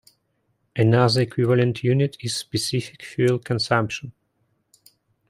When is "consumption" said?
3.37-4.13